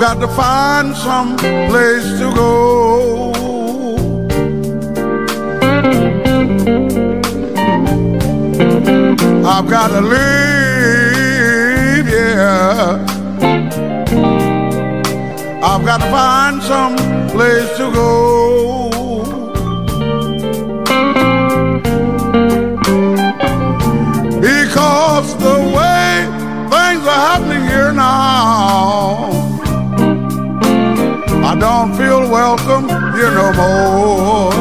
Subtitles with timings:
[0.00, 3.32] I've got to find some place to go.
[9.44, 10.18] I've got to leave,
[12.08, 13.04] yeah.
[15.64, 16.97] I've got to find some
[33.18, 34.52] you no more.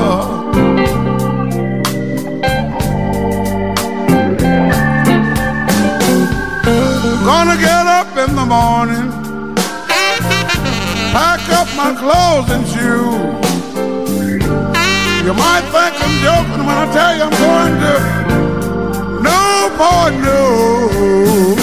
[7.24, 9.12] Gonna get up in the morning,
[11.14, 13.38] pack up my clothes and shoes.
[15.26, 17.96] You might think I'm joking when I tell you I'm going to
[19.30, 19.42] no
[19.82, 21.60] more news.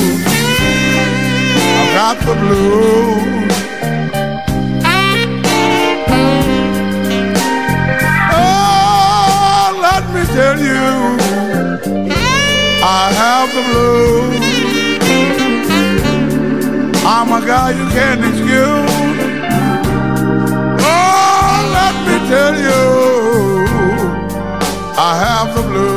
[1.66, 3.13] I got the blues.
[13.44, 14.44] of the blues.
[17.04, 18.92] I'm a guy you can't excuse.
[20.92, 22.82] Oh, let me tell you,
[24.96, 25.93] I have the blues.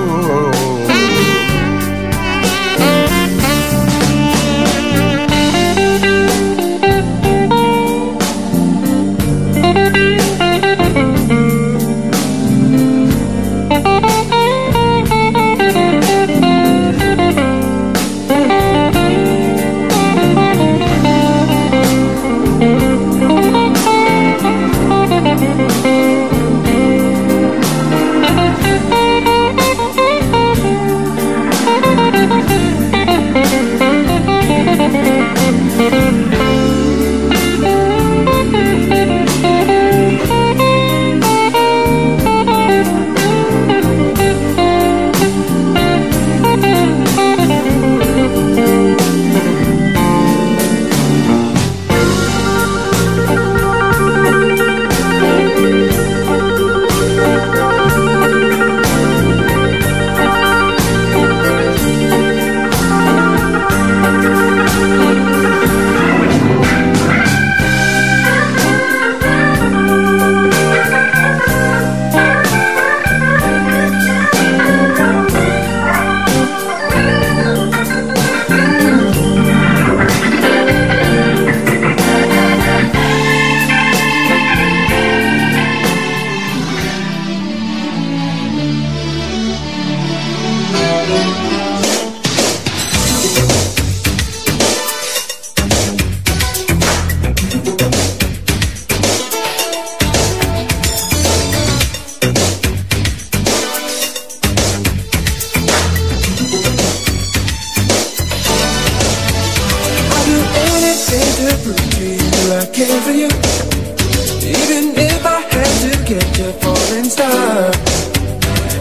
[114.44, 117.72] Even if I had to get you falling star.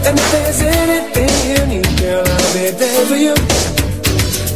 [0.07, 3.35] And if there's anything you need, girl, I'll be there for you.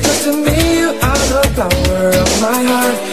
[0.04, 3.11] Cause to me, you are the power of my heart.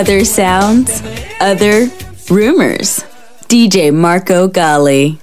[0.00, 1.02] Other sounds,
[1.42, 1.86] other
[2.30, 3.04] rumors.
[3.48, 5.18] DJ Marco Gally.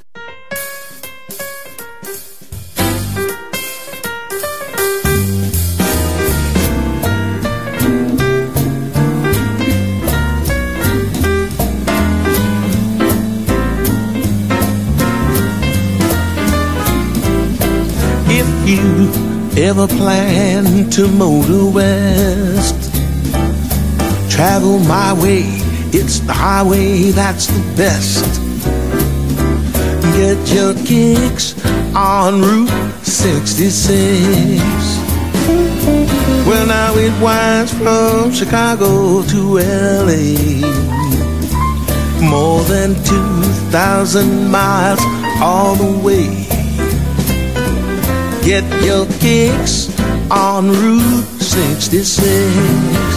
[18.30, 22.27] If you ever plan to motor west
[24.38, 25.46] travel my way.
[25.98, 28.24] It's the highway that's the best.
[30.16, 31.56] Get your kicks
[31.96, 32.70] on Route
[33.04, 34.62] 66.
[36.46, 39.42] Well, now it winds from Chicago to
[40.06, 40.62] LA.
[42.22, 45.00] More than 2,000 miles
[45.42, 46.46] all the way.
[48.46, 49.90] Get your kicks
[50.30, 53.17] on Route 66.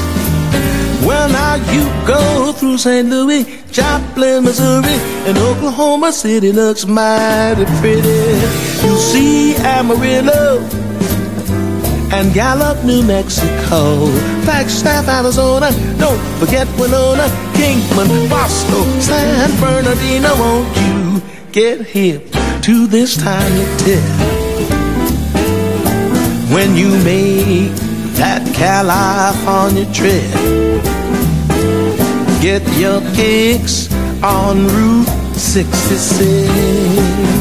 [1.07, 3.09] Well, now you go through St.
[3.09, 8.37] Louis, Joplin, Missouri, and Oklahoma City looks mighty pretty.
[8.85, 10.59] You see Amarillo
[12.13, 14.07] and Gallup, New Mexico,
[14.45, 15.71] Flagstaff, Arizona.
[15.99, 20.35] Don't forget Winona, Kingman, Barstow, San Bernardino.
[20.37, 22.31] Won't you get hip
[22.63, 24.03] to this tiny tip
[26.53, 27.90] when you make
[28.21, 30.31] that California trip?
[32.43, 33.91] Get your kicks
[34.23, 37.40] on Route 66.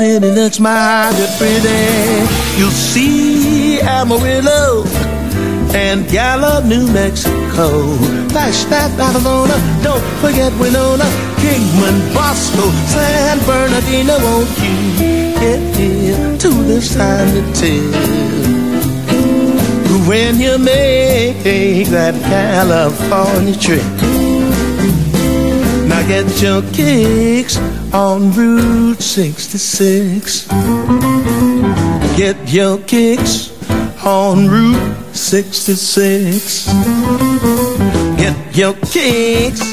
[0.00, 2.24] City looks mighty pretty.
[2.56, 4.84] You'll see Amarillo
[5.74, 7.98] and Gallup, New Mexico.
[8.30, 11.04] Flagstaff, Arizona, don't forget Winona,
[11.42, 14.16] Kingman, Barstow, San Bernardino.
[14.24, 14.98] Won't you
[15.38, 17.92] get here to this tiny town?
[20.08, 21.44] When you make
[21.90, 23.84] that California trip,
[25.86, 27.58] now get your kicks
[27.92, 30.46] on Route 66.
[32.16, 33.50] Get your kicks
[34.04, 36.66] on Route 66.
[38.16, 39.69] Get your kicks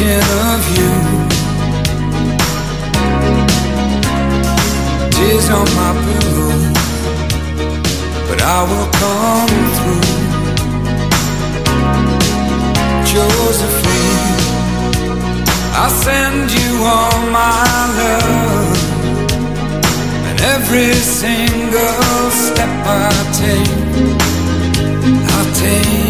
[0.00, 0.92] thinking of you.
[5.10, 6.54] Tears on my pillow,
[8.28, 10.08] but I will come through.
[13.10, 14.38] Josephine,
[15.74, 17.64] I send you all my
[18.00, 18.78] love,
[20.28, 23.72] and every single step I take,
[25.28, 26.09] I take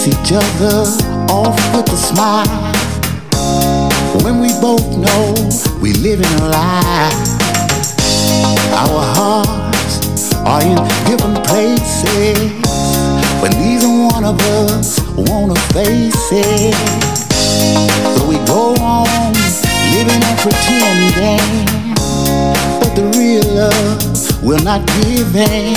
[0.00, 0.84] Kiss each other
[1.32, 2.46] off with a smile.
[4.24, 5.34] When we both know
[5.80, 7.10] we live in a lie.
[8.72, 12.52] Our hearts are in different places.
[13.40, 16.74] But neither one of us wanna face it.
[18.16, 19.32] So we go on
[19.92, 21.66] living and pretending.
[22.80, 25.76] But the real love will not give in.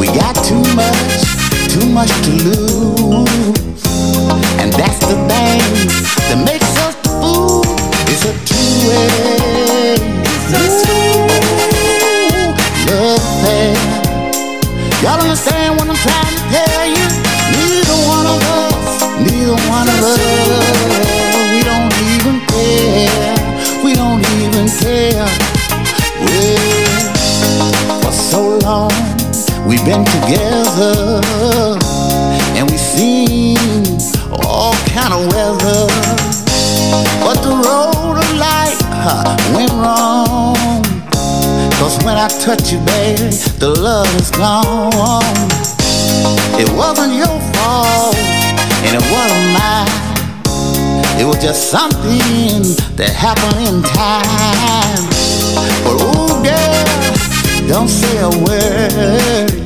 [0.00, 1.35] We got too much,
[1.80, 3.82] too much to lose.
[4.60, 5.60] And that's the thing
[6.28, 7.60] that makes us the fool.
[8.08, 9.96] It's a two-way.
[12.88, 13.76] Love affair.
[15.02, 17.06] Y'all understand what I'm trying to tell you?
[17.52, 18.88] Neither one of us,
[19.20, 20.20] neither one of us,
[21.52, 23.36] we don't even care.
[23.84, 25.28] We don't even care.
[26.24, 26.85] Well,
[29.86, 31.22] been together,
[32.58, 33.86] and we've seen
[34.42, 35.86] all kind of weather.
[37.22, 40.82] But the road of life huh, went wrong.
[41.78, 43.30] Cause when I touch you, baby,
[43.62, 45.46] the love is gone.
[46.58, 48.16] It wasn't your fault,
[48.82, 51.20] and it wasn't mine.
[51.20, 55.06] It was just something that happened in time.
[55.86, 59.65] But ooh, girl, don't say a word.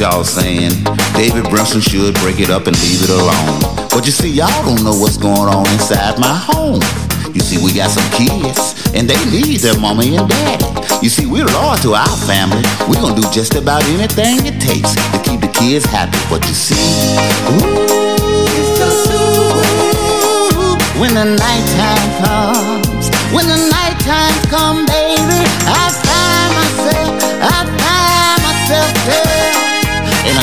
[0.00, 0.72] y'all saying.
[1.14, 3.88] David Brunson should break it up and leave it alone.
[3.90, 6.80] But you see, y'all don't know what's going on inside my home.
[7.32, 10.66] You see, we got some kids, and they need their mommy and daddy.
[11.02, 12.62] You see, we're loyal to our family.
[12.88, 16.18] We're gonna do just about anything it takes to keep the kids happy.
[16.28, 17.16] But you see,
[17.56, 17.96] ooh,
[21.00, 26.05] when the nighttime comes, when the nighttime comes, baby, I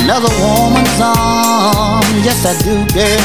[0.04, 2.04] another woman's arm.
[2.28, 3.24] Yes, I do, girl.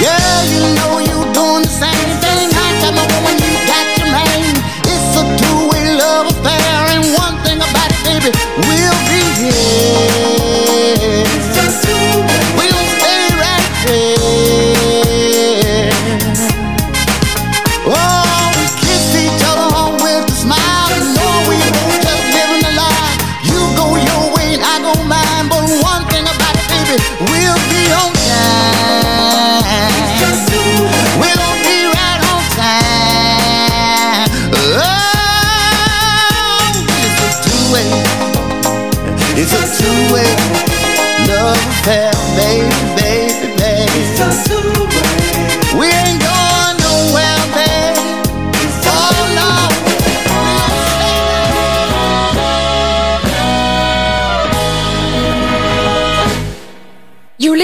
[0.00, 2.48] Girl, you know you doing the same thing.
[2.48, 4.56] I got my woman, you got your man.
[4.88, 8.30] It's a two-way love affair, and one thing about it, baby,
[8.64, 8.77] we'll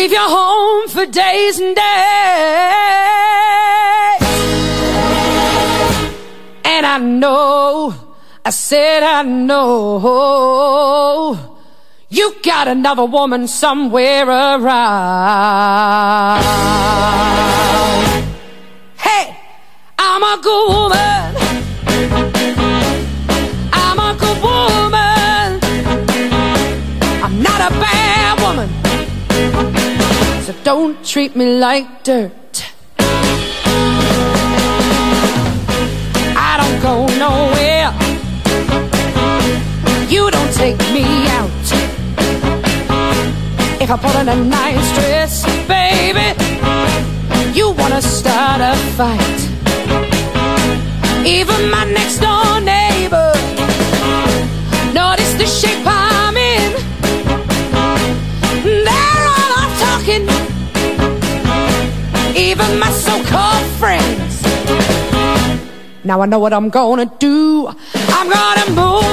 [0.04, 1.84] leave your home for days and days.
[6.62, 7.94] And I know,
[8.44, 10.60] I said I know,
[12.10, 14.64] you got another woman somewhere around.
[18.96, 19.38] Hey,
[19.98, 21.33] I'm a good woman.
[30.64, 32.32] Don't treat me like dirt.
[36.34, 37.92] I don't go nowhere.
[40.08, 41.04] You don't take me
[41.38, 41.50] out.
[43.78, 46.32] If I put on a nice dress, baby,
[47.52, 49.40] you wanna start a fight.
[51.26, 53.32] Even my next door neighbor
[54.94, 55.86] noticed the shape
[62.64, 64.42] Even my so-called friends.
[66.02, 67.68] Now I know what I'm gonna do.
[67.68, 69.04] I'm gonna move.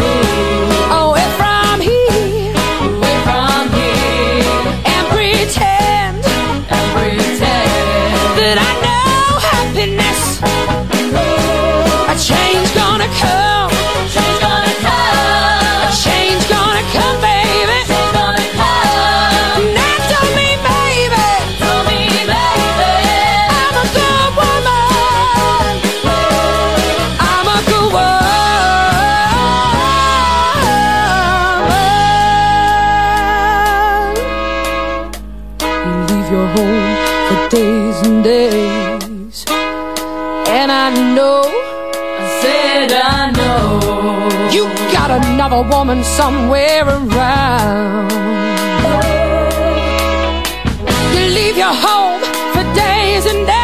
[0.00, 0.69] Away
[45.70, 48.10] woman somewhere around.
[51.14, 52.20] You leave your home
[52.52, 53.59] for days and days.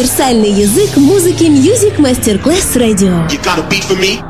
[0.00, 3.28] Универсальный язык музыки Music Masterclass Radio.
[3.28, 4.29] You got a beat for me?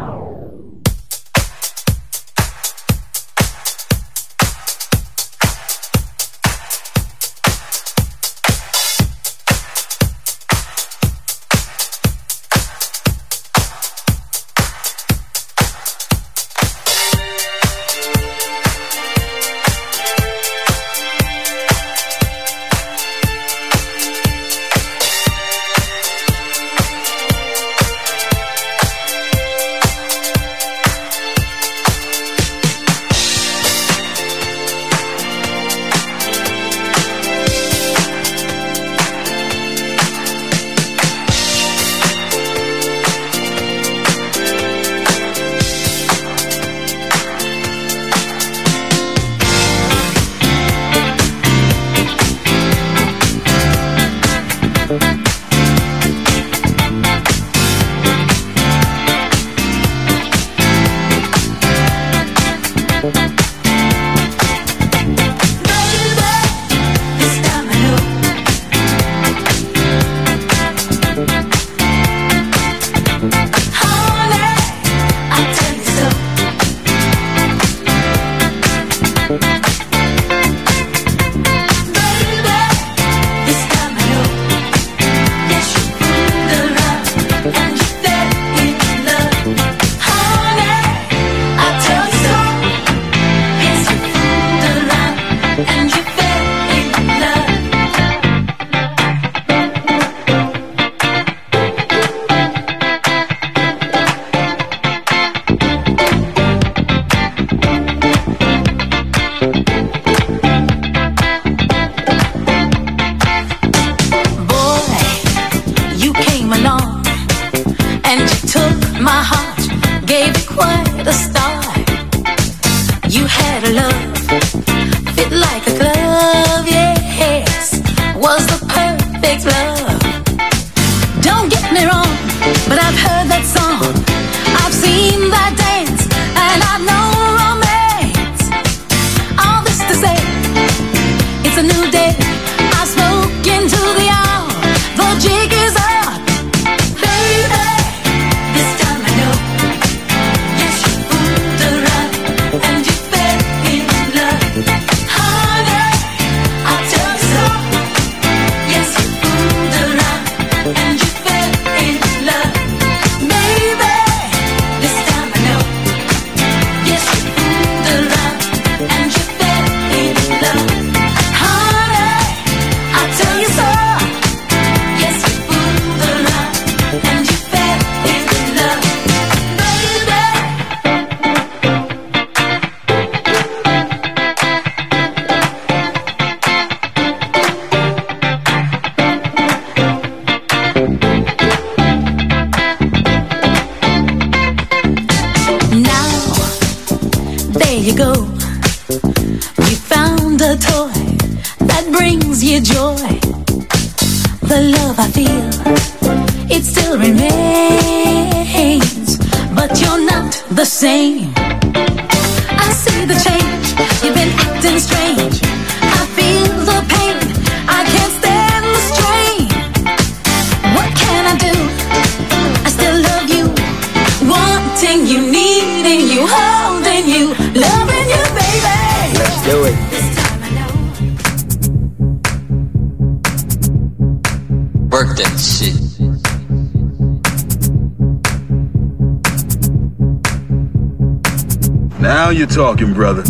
[243.00, 243.29] Brother.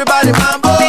[0.00, 0.79] everybody mambo.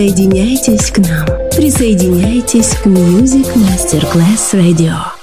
[0.00, 1.26] Присоединяйтесь к нам.
[1.54, 5.19] Присоединяйтесь к Music Masterclass Radio.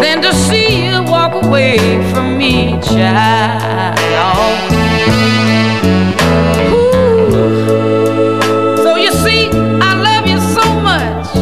[0.00, 1.76] Than to see you walk away
[2.12, 3.98] from me, child.
[6.72, 8.76] Ooh.
[8.84, 9.48] So you see,
[9.80, 11.32] I love you so much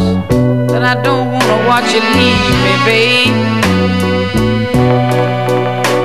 [0.71, 3.35] that I don't wanna watch you leave me, babe.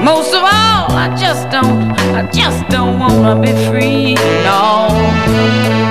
[0.04, 5.91] Most of all, I just don't, I just don't wanna be free, no.